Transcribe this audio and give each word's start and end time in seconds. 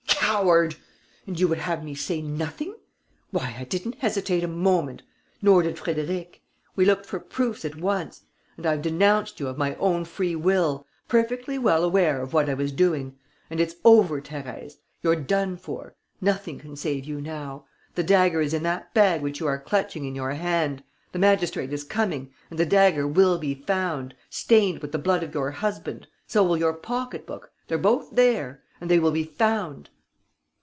Coward!... 0.33 0.75
And 1.27 1.37
you 1.37 1.49
would 1.49 1.57
have 1.57 1.83
me 1.83 1.93
say 1.93 2.21
nothing? 2.21 2.73
Why, 3.31 3.53
I 3.59 3.65
didn't 3.65 3.95
hesitate 3.95 4.45
a 4.45 4.47
moment! 4.47 5.03
Nor 5.41 5.61
did 5.63 5.75
Frédéric. 5.75 6.35
We 6.73 6.85
looked 6.85 7.05
for 7.05 7.19
proofs 7.19 7.65
at 7.65 7.75
once.... 7.75 8.23
And 8.55 8.65
I've 8.65 8.81
denounced 8.81 9.41
you 9.41 9.49
of 9.49 9.57
my 9.57 9.75
own 9.75 10.05
free 10.05 10.35
will, 10.37 10.87
perfectly 11.09 11.57
well 11.59 11.83
aware 11.83 12.21
of 12.21 12.31
what 12.31 12.49
I 12.49 12.53
was 12.53 12.71
doing.... 12.71 13.17
And 13.49 13.59
it's 13.59 13.75
over, 13.83 14.21
Thérèse. 14.21 14.75
You're 15.03 15.17
done 15.17 15.57
for. 15.57 15.95
Nothing 16.21 16.59
can 16.59 16.77
save 16.77 17.03
you 17.03 17.19
now. 17.19 17.65
The 17.95 18.03
dagger 18.03 18.39
is 18.39 18.53
in 18.53 18.63
that 18.63 18.93
bag 18.93 19.21
which 19.21 19.41
you 19.41 19.47
are 19.47 19.59
clutching 19.59 20.05
in 20.05 20.15
your 20.15 20.31
hand. 20.31 20.81
The 21.11 21.19
magistrate 21.19 21.73
is 21.73 21.83
coming; 21.83 22.31
and 22.49 22.57
the 22.57 22.65
dagger 22.65 23.05
will 23.05 23.37
be 23.37 23.53
found, 23.53 24.15
stained 24.29 24.79
with 24.81 24.93
the 24.93 24.97
blood 24.99 25.23
of 25.23 25.33
your 25.33 25.51
husband. 25.51 26.07
So 26.25 26.41
will 26.41 26.57
your 26.57 26.73
pocket 26.73 27.27
book. 27.27 27.51
They're 27.67 27.77
both 27.77 28.15
there. 28.15 28.63
And 28.79 28.89
they 28.89 28.97
will 28.97 29.11
be 29.11 29.25
found...." 29.25 29.89